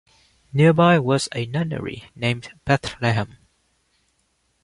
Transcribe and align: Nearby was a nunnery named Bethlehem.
Nearby 0.51 0.97
was 0.97 1.29
a 1.31 1.45
nunnery 1.45 2.05
named 2.15 2.49
Bethlehem. 2.65 3.37